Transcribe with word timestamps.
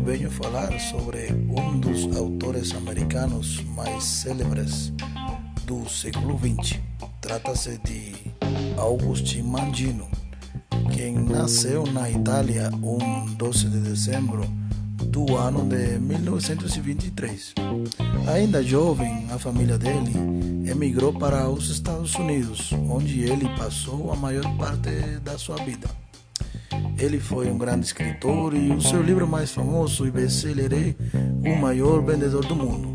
venho 0.00 0.30
falar 0.30 0.78
sobre 0.80 1.28
um 1.32 1.78
dos 1.78 2.16
autores 2.16 2.74
americanos 2.74 3.62
mais 3.76 4.02
célebres 4.02 4.92
do 5.64 5.88
século 5.88 6.38
XX. 6.38 6.80
Trata-se 7.20 7.78
de 7.84 8.14
August 8.78 9.36
Mangino, 9.42 10.08
quem 10.94 11.14
nasceu 11.14 11.84
na 11.86 12.10
Itália 12.10 12.70
um 12.82 13.26
12 13.34 13.68
de 13.68 13.80
dezembro 13.80 14.42
do 15.04 15.36
ano 15.36 15.66
de 15.66 15.98
1923. 15.98 17.54
Ainda 18.32 18.62
jovem, 18.62 19.26
a 19.30 19.38
família 19.38 19.76
dele 19.76 20.12
emigrou 20.70 21.12
para 21.12 21.48
os 21.48 21.68
Estados 21.68 22.14
Unidos, 22.14 22.72
onde 22.72 23.20
ele 23.20 23.48
passou 23.56 24.12
a 24.12 24.16
maior 24.16 24.44
parte 24.56 24.90
da 25.22 25.36
sua 25.36 25.56
vida. 25.56 25.88
Ele 27.00 27.18
foi 27.18 27.50
um 27.50 27.56
grande 27.56 27.86
escritor 27.86 28.52
e 28.54 28.72
o 28.72 28.80
seu 28.80 29.02
livro 29.02 29.26
mais 29.26 29.50
famoso 29.50 30.06
e 30.06 30.10
best-seller 30.10 30.70
é 30.70 31.50
O 31.50 31.58
Maior 31.58 32.04
Vendedor 32.04 32.44
do 32.44 32.54
Mundo, 32.54 32.94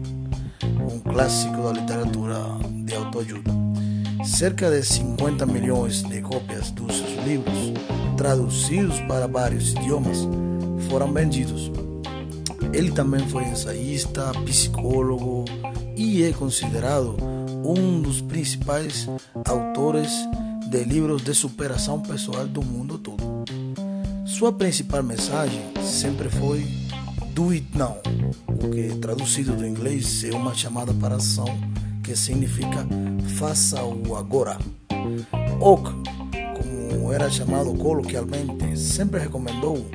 um 0.64 1.00
clássico 1.00 1.64
da 1.64 1.72
literatura 1.72 2.36
de 2.86 2.94
autoajuda. 2.94 3.52
Cerca 4.24 4.70
de 4.70 4.84
50 4.84 5.48
milhões 5.48 6.04
de 6.04 6.22
cópias 6.22 6.70
dos 6.70 6.96
seus 6.96 7.26
livros, 7.26 7.74
traduzidos 8.16 9.00
para 9.02 9.28
vários 9.28 9.72
idiomas, 9.72 10.20
foram 10.88 11.12
vendidos. 11.12 11.72
Ele 12.74 12.92
também 12.92 13.28
foi 13.28 13.46
ensaísta, 13.46 14.32
psicólogo 14.46 15.46
e 15.96 16.24
é 16.24 16.32
considerado 16.32 17.18
um 17.66 18.00
dos 18.02 18.22
principais 18.22 19.10
autores 19.48 20.12
de 20.70 20.84
livros 20.84 21.24
de 21.24 21.34
superação 21.34 22.00
pessoal 22.02 22.46
do 22.46 22.64
mundo 22.64 23.00
todo. 23.00 23.35
Sua 24.38 24.52
principal 24.52 25.02
mensagem 25.02 25.62
sempre 25.82 26.28
foi 26.30 26.68
Do 27.32 27.52
It 27.52 27.66
Now, 27.74 28.02
o 28.50 28.70
que 28.70 28.94
traduzido 29.00 29.56
do 29.56 29.66
inglês 29.66 30.26
é 30.26 30.36
uma 30.36 30.54
chamada 30.54 30.94
para 30.94 31.16
ação 31.16 31.46
que 32.04 32.14
significa 32.18 32.86
faça-o 33.38 34.14
agora. 34.14 34.58
Oak, 35.62 35.90
como 36.54 37.14
era 37.14 37.30
chamado 37.30 37.74
coloquialmente, 37.76 38.78
sempre 38.78 39.22
recomendou 39.22 39.90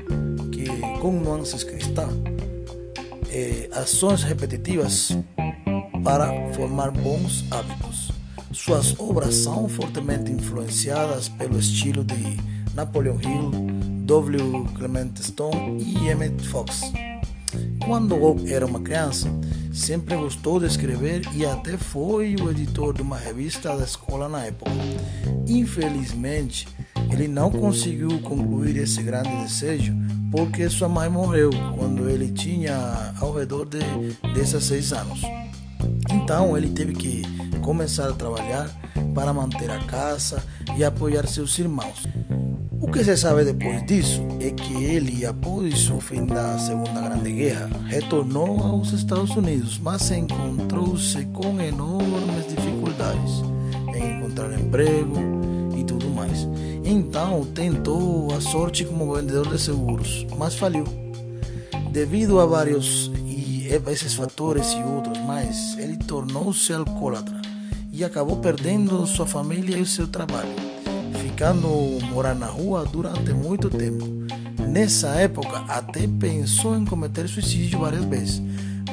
que 0.51 0.65
com 1.03 1.13
nuances 1.13 1.63
cristãs 1.63 2.11
eh, 3.29 3.69
ações 3.73 4.23
repetitivas 4.23 5.19
para 6.03 6.33
formar 6.55 6.93
bons 6.93 7.45
hábitos. 7.51 8.11
Suas 8.53 8.99
obras 8.99 9.35
são 9.35 9.69
fortemente 9.69 10.33
influenciadas 10.33 11.29
pelo 11.29 11.59
estilo 11.59 12.03
de 12.03 12.39
Napoleon 12.75 13.19
Hill, 13.21 13.80
W. 14.11 14.67
Clement 14.77 15.13
Stone 15.23 15.81
e 15.81 16.09
Emmett 16.09 16.43
Fox. 16.49 16.81
Quando 17.87 18.21
Oak 18.21 18.53
era 18.53 18.67
uma 18.67 18.81
criança, 18.81 19.29
sempre 19.73 20.17
gostou 20.17 20.59
de 20.59 20.67
escrever 20.67 21.23
e 21.33 21.47
até 21.47 21.77
foi 21.77 22.35
o 22.35 22.51
editor 22.51 22.93
de 22.93 23.03
uma 23.03 23.17
revista 23.17 23.77
da 23.77 23.85
escola 23.85 24.29
na 24.29 24.47
época. 24.47 24.73
Infelizmente, 25.47 26.67
ele 27.13 27.29
não 27.29 27.53
conseguiu 27.53 28.21
concluir 28.23 28.79
esse 28.79 29.01
grande 29.01 29.31
desejo 29.45 29.95
porque 30.33 30.69
sua 30.69 30.89
mãe 30.89 31.09
morreu 31.09 31.51
quando 31.79 32.11
ele 32.11 32.33
tinha 32.33 33.15
ao 33.21 33.33
redor 33.33 33.65
de 33.65 33.79
16 34.35 34.93
anos. 34.93 35.23
Então 36.11 36.59
ele 36.59 36.71
teve 36.71 36.95
que 36.95 37.23
começar 37.63 38.09
a 38.09 38.15
trabalhar 38.15 38.69
para 39.15 39.33
manter 39.33 39.71
a 39.71 39.79
casa 39.85 40.43
e 40.77 40.83
apoiar 40.83 41.29
seus 41.29 41.57
irmãos. 41.61 42.03
O 42.81 42.91
que 42.91 43.05
se 43.05 43.15
sabe 43.15 43.45
depois 43.45 43.85
disso 43.85 44.23
é 44.41 44.51
que 44.51 44.85
ele, 44.85 45.27
após 45.27 45.91
o 45.91 46.01
fim 46.01 46.25
da 46.25 46.59
Segunda 46.59 47.03
Grande 47.03 47.31
Guerra, 47.31 47.69
retornou 47.87 48.59
aos 48.59 48.93
Estados 48.93 49.37
Unidos, 49.37 49.79
mas 49.79 50.11
encontrou-se 50.11 51.27
com 51.27 51.61
enormes 51.61 52.49
dificuldades 52.49 53.43
em 53.95 54.17
encontrar 54.17 54.59
emprego 54.59 55.15
e 55.77 55.85
tudo 55.85 56.09
mais. 56.09 56.49
Então 56.83 57.45
tentou 57.55 58.33
a 58.35 58.41
sorte 58.41 58.87
como 58.87 59.15
vendedor 59.15 59.49
de 59.49 59.61
seguros, 59.61 60.27
mas 60.39 60.55
faliu. 60.55 60.85
Devido 61.93 62.41
a 62.41 62.47
vários 62.47 63.11
e 63.27 63.69
esses 63.89 64.15
fatores 64.15 64.73
e 64.73 64.83
outros 64.83 65.19
mais, 65.27 65.77
ele 65.79 65.99
tornou-se 65.99 66.73
alcoólatra 66.73 67.41
e 67.93 68.03
acabou 68.03 68.39
perdendo 68.39 69.07
sua 69.07 69.27
família 69.27 69.77
e 69.77 69.85
seu 69.85 70.09
trabalho, 70.09 70.49
ficando 71.21 71.69
morar 72.13 72.35
na 72.35 72.47
rua 72.47 72.85
durante 72.91 73.33
muito 73.33 73.69
tempo. 73.69 74.07
Nessa 74.67 75.09
época, 75.09 75.65
até 75.69 76.07
pensou 76.07 76.77
em 76.77 76.85
cometer 76.85 77.29
suicídio 77.29 77.81
várias 77.81 78.05
vezes, 78.05 78.43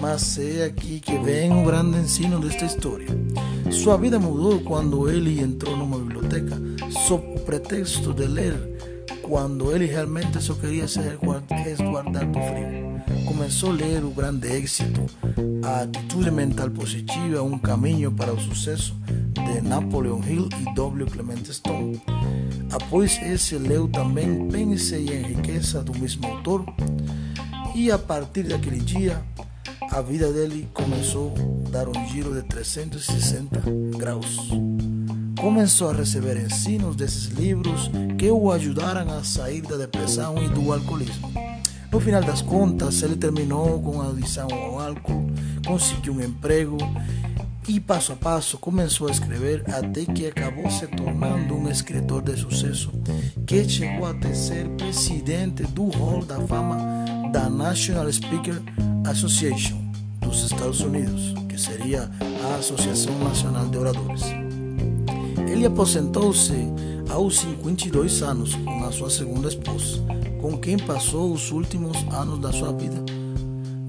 mas 0.02 0.38
é 0.38 0.66
aqui 0.66 1.00
que 1.00 1.18
vem 1.20 1.52
o 1.52 1.66
grande 1.66 1.98
ensino 1.98 2.40
desta 2.40 2.66
história. 2.66 3.08
Sua 3.72 3.98
vida 3.98 4.20
mudou 4.20 4.60
quando 4.62 5.10
ele 5.10 5.40
entrou 5.40 5.78
numa 5.78 5.98
biblioteca 5.98 6.58
sob 7.08 7.40
pretexto 7.42 8.14
de 8.14 8.26
ler, 8.26 8.54
quando 9.22 9.74
ele 9.74 9.86
realmente 9.86 10.42
só 10.42 10.54
queria 10.54 10.88
se 10.88 11.00
resguardar 11.00 12.26
do 12.28 12.40
frio. 12.40 13.26
Começou 13.26 13.70
a 13.72 13.74
ler 13.74 14.04
o 14.04 14.10
grande 14.10 14.48
êxito, 14.48 15.06
a 15.64 15.82
atitude 15.82 16.32
mental 16.32 16.70
positiva, 16.70 17.42
um 17.42 17.58
caminho 17.58 18.12
para 18.12 18.34
o 18.34 18.40
sucesso 18.40 18.96
de 19.38 19.62
Napoleon 19.62 20.22
Hill 20.28 20.50
e 20.60 20.74
W. 20.76 21.06
Clement 21.06 21.46
Stone. 21.46 22.02
Após 22.72 23.20
esse, 23.22 23.58
leu 23.58 23.88
também 23.88 24.48
Pense 24.48 24.96
e 24.96 25.12
Enriqueça 25.12 25.82
do 25.82 25.98
mesmo 25.98 26.28
autor, 26.28 26.66
e 27.76 27.92
a 27.92 27.98
partir 27.98 28.44
daquele 28.44 28.80
dia 28.80 29.22
a 29.92 30.02
vida 30.02 30.32
dele 30.34 30.68
começou 30.74 31.34
a 31.68 31.70
dar 31.70 31.88
um 31.88 32.08
giro 32.08 32.34
de 32.34 32.42
360 32.48 33.62
graus. 33.98 34.50
Começou 35.40 35.92
a 35.92 35.94
receber 35.94 36.38
ensinos 36.38 36.96
desses 36.96 37.26
livros 37.26 37.90
que 38.18 38.30
o 38.30 38.52
ajudaram 38.52 39.10
a 39.18 39.24
sair 39.24 39.62
da 39.62 39.78
depressão 39.78 40.36
e 40.44 40.50
do 40.50 40.74
alcoolismo. 40.74 41.32
No 41.92 42.02
final 42.02 42.22
das 42.22 42.42
contas, 42.42 43.02
ele 43.02 43.16
terminou 43.16 43.82
com 43.82 44.02
a 44.02 44.10
adição 44.10 44.48
ao 44.52 44.80
álcool, 44.80 45.32
conseguiu 45.66 46.14
um 46.14 46.22
emprego 46.22 46.78
e 47.68 47.82
passo 47.82 48.14
a 48.14 48.16
passo 48.16 48.58
começou 48.58 49.08
a 49.08 49.12
escrever 49.12 49.64
até 49.68 50.06
que 50.06 50.26
acabou 50.26 50.70
se 50.72 50.88
tornando 50.88 51.54
um 51.54 51.70
escritor 51.70 52.22
de 52.22 52.38
sucesso 52.38 52.92
que 53.46 53.68
chegou 53.68 54.06
a 54.06 54.34
ser 54.34 54.70
presidente 54.70 55.64
do 55.64 55.90
Hall 55.90 56.24
da 56.24 56.40
Fama 56.48 56.78
da 57.32 57.50
National 57.50 58.12
Speaker 58.12 58.62
Association 59.10 59.78
dos 60.22 60.44
Estados 60.44 60.80
Unidos, 60.80 61.34
que 61.50 61.60
seria 61.60 62.10
a 62.50 62.56
Associação 62.56 63.18
Nacional 63.20 63.68
de 63.68 63.78
Oradores. 63.78 64.24
Ele 65.50 65.66
aposentou-se 65.66 66.54
aos 67.10 67.40
52 67.40 68.22
anos 68.24 68.56
com 68.56 68.84
a 68.86 68.92
sua 68.92 69.10
segunda 69.10 69.50
esposa, 69.50 70.02
com 70.42 70.58
quem 70.58 70.78
passou 70.78 71.34
os 71.34 71.52
últimos 71.52 71.98
anos 72.14 72.40
da 72.40 72.52
sua 72.52 72.72
vida. 72.72 73.04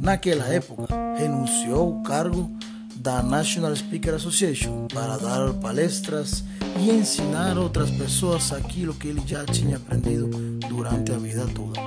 Naquela 0.01 0.47
época, 0.47 0.87
renunciou 1.17 1.97
ao 1.97 2.03
cargo 2.03 2.51
da 2.99 3.23
National 3.23 3.75
Speaker 3.75 4.15
Association 4.15 4.87
para 4.93 5.17
dar 5.17 5.53
palestras 5.55 6.45
e 6.79 6.91
ensinar 6.91 7.57
outras 7.57 7.91
pessoas 7.91 8.53
aquilo 8.53 8.95
que 8.95 9.09
ele 9.09 9.23
já 9.27 9.45
tinha 9.45 9.77
aprendido 9.77 10.29
durante 10.69 11.13
a 11.13 11.17
vida 11.17 11.47
toda. 11.55 11.81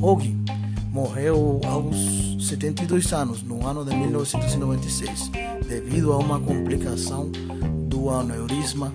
Ogi 0.00 0.36
morreu 0.90 1.60
aos 1.66 2.46
72 2.48 3.12
anos, 3.12 3.42
no 3.42 3.66
ano 3.66 3.84
de 3.84 3.94
1996, 3.94 5.30
devido 5.68 6.12
a 6.12 6.18
uma 6.18 6.40
complicação 6.40 7.30
do 7.88 8.08
aneurisma 8.08 8.90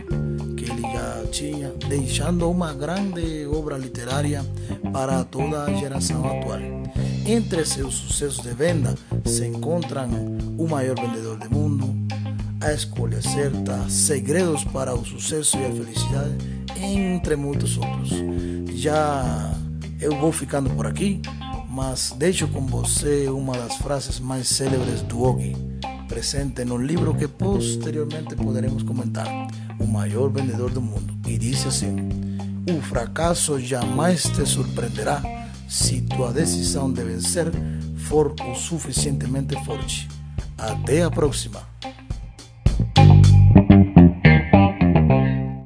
que 0.58 0.66
ele 0.66 0.82
já 0.82 1.24
tinha, 1.32 1.74
deixando 1.88 2.50
uma 2.50 2.74
grande 2.74 3.46
obra 3.46 3.78
literária 3.78 4.44
para 4.92 5.24
toda 5.24 5.64
a 5.64 5.74
geração 5.74 6.26
atual. 6.26 6.60
Entre 7.26 7.66
seus 7.66 7.96
sucessos 7.96 8.44
de 8.44 8.54
venda 8.54 8.96
se 9.26 9.46
encontram 9.46 10.10
O 10.58 10.68
Maior 10.68 11.00
Vendedor 11.00 11.38
do 11.38 11.50
Mundo, 11.50 11.96
A 12.60 12.74
Escolha 12.74 13.22
Certa, 13.22 13.90
Segredos 13.90 14.64
para 14.66 14.94
o 14.94 15.06
Sucesso 15.06 15.58
e 15.58 15.66
a 15.66 15.72
Felicidade, 15.72 16.36
entre 16.78 17.36
muitos 17.36 17.78
outros. 17.78 18.12
Já 18.74 19.54
eu 20.00 20.20
vou 20.20 20.32
ficando 20.32 20.70
por 20.72 20.88
aqui 20.88 21.22
mas 21.72 22.14
deixo 22.18 22.50
com 22.50 22.66
você 22.66 23.30
uma 23.30 23.54
das 23.54 23.78
frases 23.78 24.20
mais 24.20 24.46
célebres 24.50 25.02
do 25.04 25.24
Ogi, 25.24 25.56
presente 26.10 26.66
no 26.66 26.78
livro 26.78 27.16
que 27.16 27.30
posteriormente 27.30 28.36
poderemos 28.36 28.84
comentar, 28.84 29.28
O 29.80 29.88
Maior 29.88 30.30
Vendedor 30.30 30.70
do 30.70 30.82
Mundo, 30.82 31.18
e 31.26 31.38
diz 31.38 31.66
assim: 31.66 31.96
O 32.70 32.82
fracasso 32.82 33.58
jamais 33.58 34.24
te 34.24 34.46
surpreenderá 34.46 35.22
se 35.72 36.02
tua 36.02 36.34
decisão 36.34 36.92
de 36.92 37.02
vencer 37.02 37.50
for 37.96 38.36
o 38.42 38.56
suficientemente 38.56 39.56
forte. 39.64 40.10
Até 40.58 41.02
a 41.02 41.10
próxima! 41.10 41.62